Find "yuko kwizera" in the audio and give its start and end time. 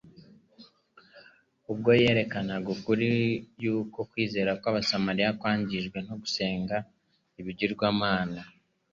3.63-4.51